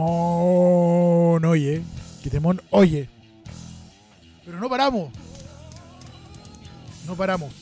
nomás! 0.00 1.20
temón, 1.40 1.44
oye. 1.44 1.82
Que 2.22 2.30
temón, 2.30 2.60
oye. 2.70 3.08
Pero 4.44 4.60
no 4.60 4.68
paramos. 4.68 5.10
No 7.06 7.14
paramos. 7.14 7.52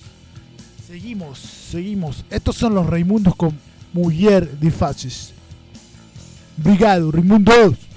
Seguimos, 0.86 1.38
seguimos. 1.38 2.24
Estos 2.30 2.56
son 2.56 2.74
los 2.74 2.86
Raimundos 2.86 3.36
con 3.36 3.58
Mujer 3.92 4.58
de 4.58 4.70
Faces. 4.70 5.32
Obrigado, 6.60 7.12
Raimundos. 7.12 7.87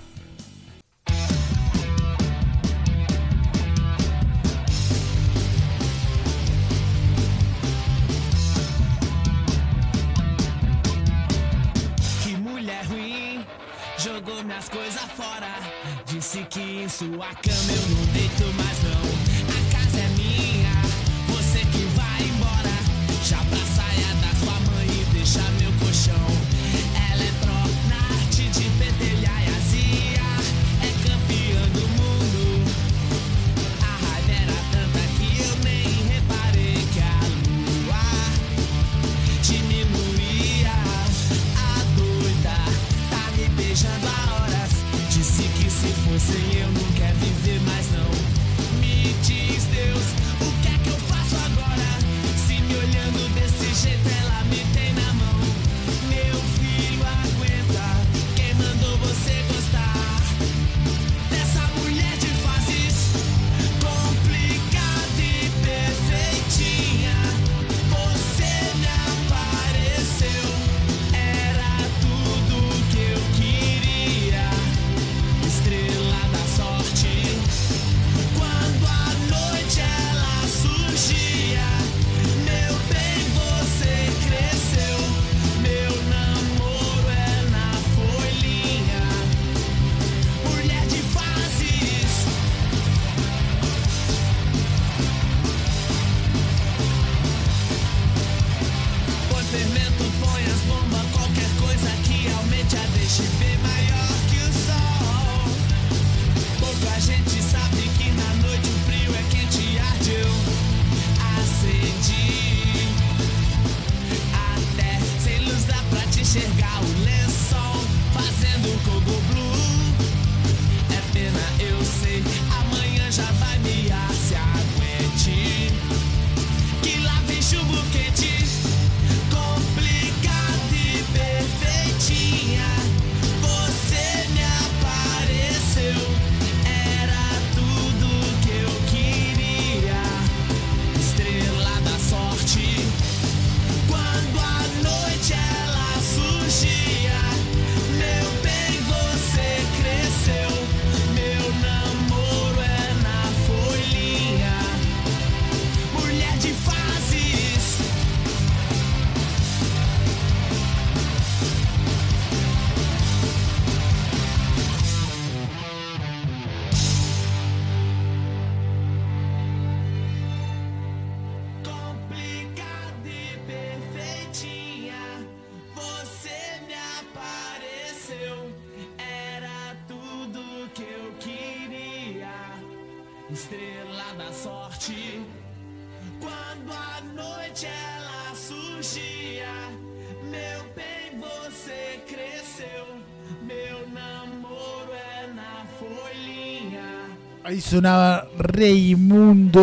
Sonaba 197.71 198.27
Raimundos 198.37 199.53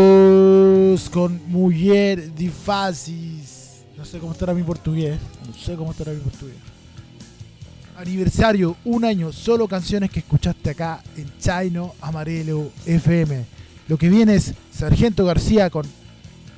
con 1.10 1.38
Mujer 1.48 2.32
de 2.32 2.48
Faces. 2.48 3.82
No 3.98 4.04
sé 4.06 4.18
cómo 4.18 4.32
estará 4.32 4.54
mi 4.54 4.62
portugués. 4.62 5.18
No 5.46 5.52
sé 5.52 5.74
cómo 5.76 5.90
estará 5.90 6.12
mi 6.12 6.20
portugués. 6.20 6.56
Aniversario, 7.98 8.76
un 8.86 9.04
año, 9.04 9.30
solo 9.30 9.68
canciones 9.68 10.10
que 10.10 10.20
escuchaste 10.20 10.70
acá 10.70 11.02
en 11.18 11.30
Chino 11.38 11.94
Amarelo 12.00 12.70
FM. 12.86 13.44
Lo 13.88 13.98
que 13.98 14.08
viene 14.08 14.36
es 14.36 14.54
Sargento 14.72 15.26
García 15.26 15.68
con 15.68 15.84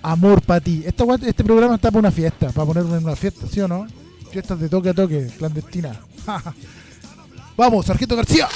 Amor 0.03 0.43
para 0.43 0.61
ti. 0.61 0.85
Gua- 0.99 1.21
este 1.27 1.43
programa 1.43 1.75
está 1.75 1.91
para 1.91 1.99
una 1.99 2.13
fiesta, 2.13 2.51
para 2.53 2.65
ponerlo 2.65 2.97
en 2.97 3.03
una 3.03 3.17
fiesta, 3.17 3.49
¿sí 3.51 3.59
o 3.61 3.67
no? 3.67 3.89
Fiestas 4.31 4.61
de 4.61 4.69
toque 4.69 4.91
a 4.91 4.95
toque, 4.95 5.27
clandestina. 5.37 5.99
Vamos, 7.57 7.87
Sargento 7.87 8.15
García. 8.15 8.47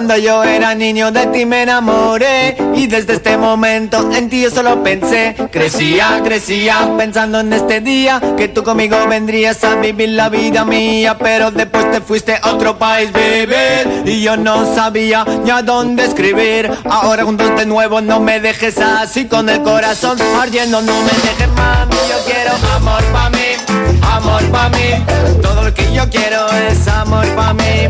Cuando 0.00 0.16
yo 0.16 0.42
era 0.42 0.74
niño 0.74 1.12
de 1.12 1.26
ti 1.26 1.44
me 1.44 1.64
enamoré. 1.64 2.56
Y 2.74 2.86
desde 2.86 3.16
este 3.16 3.36
momento 3.36 4.10
en 4.14 4.30
ti 4.30 4.40
yo 4.40 4.50
solo 4.50 4.82
pensé. 4.82 5.36
Crecía, 5.52 6.22
crecía 6.24 6.90
pensando 6.96 7.40
en 7.40 7.52
este 7.52 7.82
día. 7.82 8.18
Que 8.38 8.48
tú 8.48 8.62
conmigo 8.62 8.96
vendrías 9.08 9.62
a 9.62 9.74
vivir 9.74 10.08
la 10.08 10.30
vida 10.30 10.64
mía, 10.64 11.18
pero 11.18 11.50
después 11.50 11.90
te 11.90 12.00
fuiste 12.00 12.34
a 12.42 12.50
otro 12.50 12.78
país 12.78 13.10
vivir 13.12 14.04
y 14.06 14.22
yo 14.22 14.38
no 14.38 14.74
sabía 14.74 15.26
ni 15.44 15.50
a 15.50 15.60
dónde 15.60 16.06
escribir. 16.06 16.70
Ahora 16.88 17.24
juntos 17.24 17.54
de 17.58 17.66
nuevo 17.66 18.00
no 18.00 18.20
me 18.20 18.40
dejes 18.40 18.78
así. 18.78 19.26
Con 19.26 19.50
el 19.50 19.60
corazón 19.60 20.16
ardiendo, 20.40 20.80
no 20.80 20.94
me 21.02 21.12
dejes 21.12 21.48
mami, 21.48 21.94
yo 22.08 22.24
quiero 22.24 22.52
amor 22.74 23.04
pa 23.12 23.28
mí, 23.28 23.79
amor 24.02 24.42
pa 24.50 24.68
mí. 24.70 25.04
Todo 25.42 25.62
lo 25.62 25.74
que 25.74 25.92
yo 25.92 26.08
quiero 26.08 26.48
es 26.68 26.86
amor 26.88 27.26
pa 27.34 27.52
mí, 27.54 27.88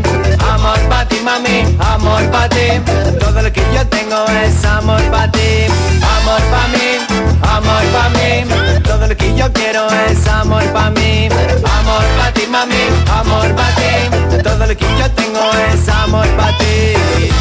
amor 0.53 0.79
pa 0.89 1.05
ti 1.05 1.17
mami, 1.23 1.77
amor 1.79 2.23
pa 2.31 2.47
ti. 2.49 2.79
Todo 3.19 3.41
lo 3.41 3.51
que 3.51 3.63
yo 3.73 3.85
tengo 3.87 4.25
es 4.43 4.65
amor 4.65 5.01
pa 5.11 5.29
ti, 5.31 5.67
amor 6.15 6.41
pa 6.51 6.67
mí, 6.73 6.87
amor 7.41 7.83
pa 7.93 8.09
mí. 8.09 8.81
Todo 8.83 9.07
lo 9.07 9.15
que 9.15 9.35
yo 9.35 9.51
quiero 9.53 9.87
es 10.07 10.27
amor 10.27 10.63
pa 10.73 10.89
mí, 10.89 11.29
amor 11.77 12.05
pa 12.17 12.31
ti 12.33 12.47
mami, 12.47 12.83
amor 13.19 13.49
pa 13.55 13.67
ti. 13.79 14.41
Todo 14.43 14.65
lo 14.65 14.75
que 14.75 14.85
yo 14.99 15.09
tengo 15.11 15.43
es 15.71 15.87
amor 15.89 16.27
pa 16.37 16.47
ti. 16.57 17.31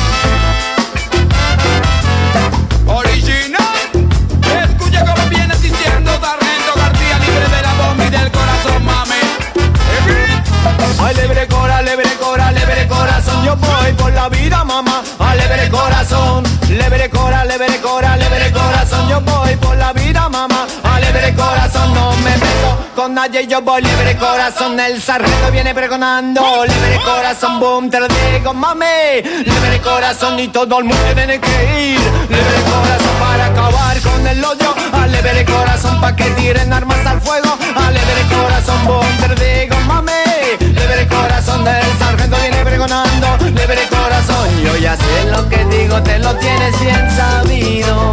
Alebre 11.06 11.46
cora, 11.48 11.78
alebre 11.78 12.10
cora, 12.20 12.48
alebre 12.48 12.86
corazón. 12.86 13.44
Yo 13.44 13.56
voy 13.56 13.92
por 13.94 14.12
la 14.12 14.28
vida, 14.28 14.64
mamá. 14.64 15.02
Alebre 15.18 15.68
corazón. 15.68 16.44
Lebre 16.68 17.10
cora, 17.10 17.44
lebre 17.44 17.80
cora, 17.80 18.16
lebre 18.16 18.52
corazón. 18.52 19.08
Yo 19.08 19.20
voy 19.20 19.56
por 19.56 19.76
la 19.76 19.92
vida, 19.92 20.28
mamá. 20.28 20.66
Alebre 20.82 21.34
corazón. 21.34 21.94
No 21.94 22.12
me 22.16 22.30
meto 22.36 22.80
con 22.94 23.14
nadie, 23.14 23.46
yo 23.46 23.62
voy 23.62 23.82
libre 23.82 24.16
corazón. 24.18 24.78
El 24.78 25.00
sarreto 25.00 25.50
viene 25.50 25.74
pregonando. 25.74 26.42
Libre 26.66 27.00
corazón, 27.04 27.58
boom, 27.58 27.90
te 27.90 27.98
lo 27.98 28.06
digo, 28.08 28.52
mami. 28.52 29.22
Libre 29.22 29.80
corazón 29.82 30.38
y 30.38 30.48
todo 30.48 30.78
el 30.78 30.84
mundo 30.84 31.14
tiene 31.14 31.40
que 31.40 31.92
ir. 31.92 32.00
Libre 32.28 32.60
corazón 32.70 33.16
para 33.18 33.46
acabar 33.46 34.00
con 34.00 34.26
el 34.26 34.44
odio. 34.44 34.74
Alebre 34.92 35.44
corazón 35.44 36.00
para 36.00 36.14
que 36.14 36.24
tiren 36.30 36.72
armas 36.72 37.04
al 37.06 37.20
fuego. 37.20 37.56
Alebre 37.74 38.22
corazón, 38.36 38.86
boom, 38.86 39.16
te 39.18 39.28
lo 39.28 39.34
digo, 39.34 39.76
mami. 39.86 40.29
Libre 40.58 41.06
corazón 41.06 41.64
del 41.64 41.98
sargento 41.98 42.36
viene 42.40 42.64
pregonando. 42.64 43.36
Libre 43.44 43.86
corazón, 43.88 44.48
yo 44.64 44.76
ya 44.76 44.96
sé 44.96 45.30
lo 45.30 45.48
que 45.48 45.64
digo, 45.66 46.02
te 46.02 46.18
lo 46.18 46.34
tienes 46.36 46.80
bien 46.80 47.08
sabido. 47.10 48.12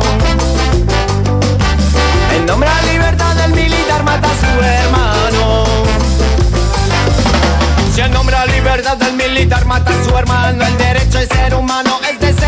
En 2.35 2.45
nombre 2.45 2.69
a 2.69 2.81
libertad 2.83 3.35
del 3.35 3.53
militar 3.53 4.03
mata 4.03 4.27
a 4.27 4.35
su 4.35 4.63
hermano. 4.63 5.63
Si 7.95 8.01
en 8.01 8.11
nombre 8.11 8.35
a 8.35 8.45
libertad 8.45 8.97
del 8.97 9.13
militar 9.13 9.65
mata 9.65 9.89
a 9.89 10.03
su 10.03 10.15
hermano, 10.15 10.63
el 10.63 10.77
derecho 10.77 11.17
de 11.17 11.25
ser 11.25 11.55
humano 11.55 11.99
de 12.01 12.06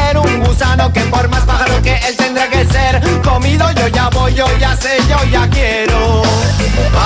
ser 0.09 0.17
un 0.17 0.43
gusano 0.43 0.91
que 0.91 1.01
por 1.01 1.29
más 1.29 1.41
pájaro 1.41 1.81
que 1.83 1.95
él 2.07 2.15
tendrá 2.17 2.49
que 2.49 2.65
ser 2.65 2.99
comido. 3.21 3.65
Yo 3.73 3.87
ya 3.87 4.09
voy, 4.09 4.33
yo 4.33 4.45
ya 4.59 4.75
sé, 4.75 4.97
yo 5.07 5.17
ya 5.31 5.47
quiero. 5.49 6.23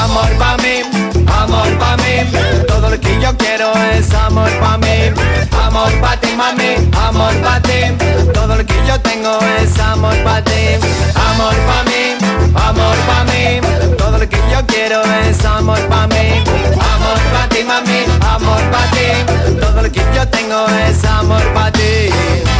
Amor 0.04 0.32
pa' 0.38 0.58
mí, 0.58 0.76
amor 1.28 1.70
pa' 1.80 1.98
mí, 1.98 2.14
todo 2.68 2.90
lo 2.90 3.00
que 3.00 3.20
yo 3.20 3.36
quiero 3.38 3.74
es 3.92 4.14
amor 4.14 4.52
pa' 4.60 4.78
mí. 4.78 5.12
Amor 5.66 5.92
pa' 6.02 6.18
ti, 6.18 6.30
mami, 6.36 6.72
amor 7.08 7.34
pa' 7.44 7.60
ti, 7.62 7.80
todo 8.34 8.56
lo 8.56 8.66
que 8.66 8.78
yo 8.88 9.00
tengo 9.02 9.38
es 9.60 9.80
amor 9.80 10.18
pa' 10.24 10.42
ti. 10.42 10.64
Amor 11.30 11.56
pa' 11.68 11.84
mí, 11.90 12.04
amor 12.56 12.98
pa' 13.08 13.24
mí, 13.26 13.44
todo 13.98 14.18
lo 14.18 14.30
que 14.30 14.40
yo 14.52 14.60
quiero 14.68 15.02
es 15.28 15.44
amor 15.46 15.82
pa' 15.90 16.08
mí. 16.08 16.26
Amor 16.94 17.22
pa' 17.34 17.50
ti, 17.50 17.64
mami, 17.64 18.00
amor 18.34 18.62
pa' 18.72 18.88
ti, 18.96 19.08
todo 19.60 19.82
lo 19.82 19.92
que 19.92 20.04
yo 20.16 20.28
tengo 20.28 20.66
es 20.88 21.04
amor 21.04 21.44
pa' 21.54 21.72
ti. 21.72 22.53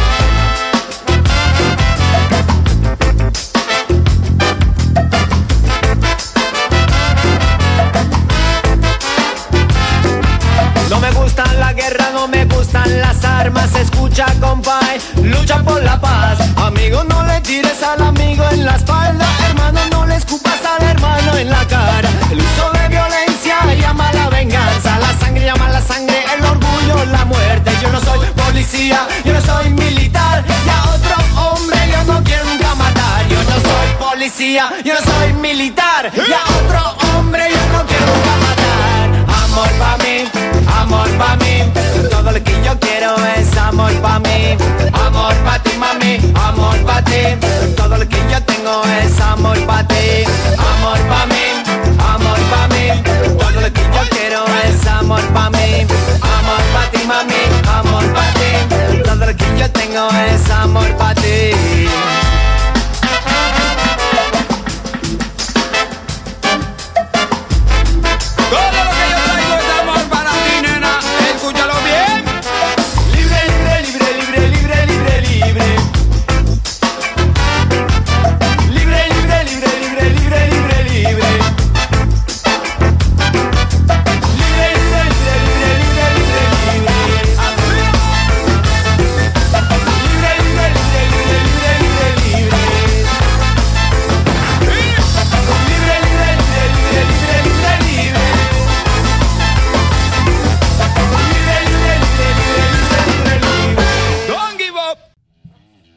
Me 11.04 11.12
gustan 11.20 11.60
la 11.60 11.72
guerra, 11.74 12.10
no 12.12 12.28
me 12.28 12.44
gustan 12.46 13.00
las 13.00 13.22
armas. 13.24 13.74
Escucha, 13.74 14.26
compay, 14.40 14.98
lucha 15.22 15.62
por 15.62 15.82
la 15.82 16.00
paz. 16.00 16.38
Amigo, 16.56 17.04
no 17.04 17.24
le 17.26 17.40
tires 17.42 17.82
al 17.82 18.00
amigo 18.02 18.44
en 18.50 18.64
la 18.64 18.76
espalda. 18.76 19.26
Hermano, 19.48 19.80
no 19.90 20.06
le 20.06 20.16
escupas 20.16 20.63
tengo 59.94 60.08
es 60.10 60.50
amor 60.50 60.96
pa' 60.96 61.13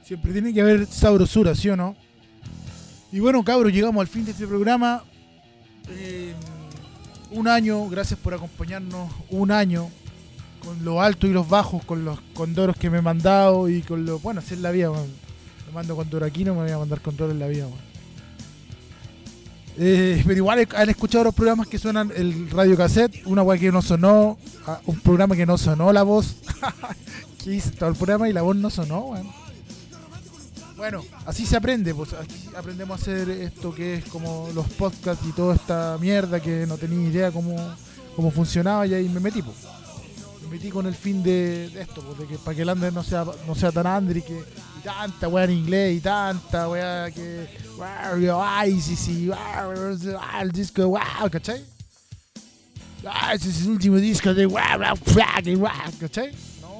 Siempre 0.08 0.32
tiene 0.32 0.54
que 0.54 0.62
haber 0.62 0.86
sabrosura, 0.86 1.54
¿sí 1.54 1.68
o 1.68 1.76
no? 1.76 1.94
Y 3.12 3.20
bueno, 3.20 3.44
cabros, 3.44 3.74
llegamos 3.74 4.00
al 4.00 4.08
fin 4.08 4.24
de 4.24 4.32
este 4.32 4.48
programa. 4.48 5.04
Eh, 5.90 6.34
un 7.32 7.50
año, 7.50 7.90
gracias 7.90 8.18
por 8.18 8.34
acompañarnos. 8.34 9.12
Un 9.32 9.52
año 9.52 9.90
con 10.64 10.86
los 10.86 10.98
altos 11.02 11.30
y 11.30 11.34
los 11.34 11.50
bajos, 11.50 11.84
con 11.84 12.06
los 12.06 12.22
condoros 12.34 12.78
que 12.78 12.90
me 12.90 13.00
he 13.00 13.02
mandado 13.02 13.68
y 13.68 13.82
con 13.82 14.06
los. 14.06 14.22
Bueno, 14.22 14.40
así 14.40 14.54
es 14.54 14.62
la 14.62 14.72
vida, 14.72 14.92
weón. 14.92 15.12
Me 15.68 15.74
mando 15.74 15.94
condor 15.98 16.24
aquí, 16.24 16.46
no 16.46 16.56
me 16.56 16.62
voy 16.62 16.72
a 16.72 16.78
mandar 16.78 17.02
condor 17.02 17.30
en 17.30 17.40
la 17.40 17.48
vida, 17.48 17.68
weón. 17.68 17.88
Eh, 19.78 20.24
pero 20.26 20.38
igual 20.38 20.66
han 20.74 20.90
escuchado 20.90 21.26
los 21.26 21.36
programas 21.36 21.68
que 21.68 21.78
suenan 21.78 22.14
el 22.16 22.50
radio 22.50 22.78
cassette, 22.78 23.24
una 23.26 23.44
weá 23.44 23.60
que 23.60 23.74
no 23.74 23.82
sonó, 23.82 24.38
ah, 24.68 24.80
un 24.86 25.02
programa 25.02 25.36
que 25.36 25.46
no 25.46 25.58
sonó 25.58 25.92
la 25.92 26.04
voz. 26.04 26.38
que 27.44 27.56
hice 27.56 27.72
todo 27.72 27.90
el 27.90 27.96
programa 27.98 28.30
y 28.30 28.34
la 28.34 28.42
voz 28.42 28.56
no 28.56 28.70
sonó, 28.70 29.00
weón. 29.00 29.47
Bueno, 30.78 31.04
así 31.26 31.44
se 31.48 31.58
aprende, 31.58 31.94
pues 31.96 32.14
así 32.14 32.50
aprendemos 32.56 33.00
a 33.00 33.02
hacer 33.02 33.30
esto 33.32 33.74
que 33.74 33.96
es 33.96 34.06
como 34.06 34.48
los 34.54 34.68
podcasts 34.68 35.26
y 35.28 35.32
toda 35.32 35.56
esta 35.56 35.98
mierda 36.00 36.40
que 36.40 36.68
no 36.68 36.78
tenía 36.78 37.10
idea 37.10 37.32
cómo, 37.32 37.56
cómo 38.16 38.30
funcionaba 38.30 38.86
y 38.86 38.94
ahí 38.94 39.10
me 39.10 39.20
metí, 39.20 39.42
pues. 39.42 39.58
Me 40.44 40.50
metí 40.50 40.70
con 40.70 40.86
el 40.86 40.94
fin 40.94 41.24
de, 41.24 41.66
esto, 41.82 42.02
pues, 42.04 42.20
de 42.20 42.28
que 42.28 42.38
para 42.38 42.56
que 42.56 42.62
el 42.62 42.70
Ander 42.70 42.94
no 42.94 43.04
sea, 43.04 43.26
no 43.48 43.56
sea 43.56 43.72
tan 43.72 43.88
Ander 43.88 44.18
y 44.18 44.22
que 44.22 44.38
y 44.78 44.84
tanta 44.84 45.28
weá 45.28 45.46
en 45.46 45.52
inglés 45.52 45.98
y 45.98 46.00
tanta 46.00 46.70
weá 46.70 47.10
que 47.10 47.48
wow, 47.76 48.42
ay, 48.44 48.80
sí, 48.80 48.96
sí, 48.96 49.28
wow, 49.30 49.72
el 50.40 50.52
disco, 50.52 50.88
wow, 50.88 51.30
¿cachai? 51.32 51.66
Ah, 53.04 53.34
ese 53.34 53.50
es 53.50 53.62
el 53.62 53.72
último 53.72 53.98
disco 53.98 54.32
de 54.32 54.46
wow, 54.46 54.62
wow, 54.78 55.58
wow, 55.58 55.70
¿cachai? 56.00 56.32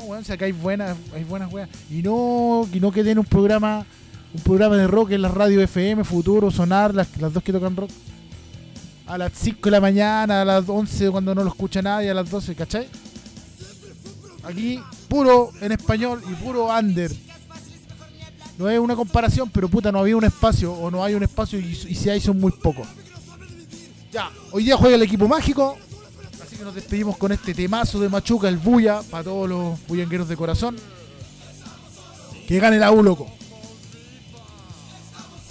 Weón, 0.08 0.24
sea, 0.24 0.38
que 0.38 0.46
hay 0.46 0.54
buenas, 0.54 0.96
hay 1.14 1.26
buenas 1.26 1.52
weas. 1.52 1.68
Y 1.92 2.02
no, 2.02 2.66
que 2.72 2.80
no 2.80 2.94
quede 2.94 3.12
en 3.12 3.20
un 3.20 3.26
programa, 3.26 3.86
un 4.34 4.42
programa 4.42 4.78
de 4.78 4.88
rock 4.88 5.12
en 5.12 5.22
la 5.22 5.28
radio 5.28 5.60
FM, 5.62 6.06
Futuro, 6.06 6.50
Sonar, 6.50 6.96
las, 6.96 7.18
las 7.18 7.34
dos 7.34 7.44
que 7.44 7.52
tocan 7.52 7.76
rock. 7.76 7.90
A 9.06 9.18
las 9.18 9.34
5 9.36 9.60
de 9.64 9.72
la 9.72 9.82
mañana, 9.82 10.42
a 10.42 10.46
las 10.46 10.68
11 10.68 11.12
cuando 11.12 11.36
no 11.36 11.44
lo 11.44 11.50
escucha 11.50 11.82
nadie, 11.82 12.10
a 12.10 12.14
las 12.14 12.30
12, 12.30 12.56
¿cachai? 12.56 12.88
Aquí, 14.44 14.80
puro 15.10 15.52
en 15.60 15.74
español 15.74 16.22
y 16.30 16.34
puro 16.36 16.68
under. 16.68 17.12
No 18.58 18.70
es 18.70 18.80
una 18.80 18.96
comparación, 18.96 19.50
pero 19.50 19.68
puta, 19.68 19.92
no 19.92 20.00
había 20.00 20.16
un 20.16 20.24
espacio, 20.24 20.72
o 20.72 20.90
no 20.90 21.04
hay 21.04 21.16
un 21.16 21.24
espacio, 21.24 21.60
y, 21.60 21.66
y 21.66 21.96
si 21.96 22.10
hay 22.10 22.22
son 22.22 22.40
muy 22.40 22.54
pocos. 22.54 22.88
Ya, 24.10 24.30
hoy 24.52 24.64
día 24.64 24.78
juega 24.78 24.96
el 24.96 25.04
equipo 25.04 25.28
mágico, 25.28 25.78
que 26.58 26.64
nos 26.64 26.74
despedimos 26.74 27.18
con 27.18 27.32
este 27.32 27.54
temazo 27.54 28.00
de 28.00 28.10
Machuca, 28.10 28.50
el 28.50 28.58
Buya, 28.58 29.02
para 29.12 29.24
todos 29.24 29.48
los 29.48 29.88
bullangueros 29.88 30.28
de 30.28 30.36
corazón. 30.36 30.76
Que 32.48 32.60
gane 32.60 32.80
la 32.80 32.92
U, 32.92 33.04
loco. 33.04 33.30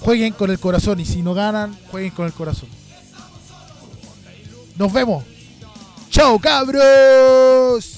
Jueguen 0.01 0.33
con 0.33 0.51
el 0.51 0.59
corazón, 0.59 0.99
y 0.99 1.05
si 1.05 1.23
no 1.23 1.33
ganan, 1.33 1.79
jueguen 1.91 2.11
con 2.11 2.27
el 2.27 2.33
corazón. 2.33 2.69
Nos 4.77 4.93
vemos. 4.93 5.25
Chao, 6.11 6.39
cabros. 6.39 7.96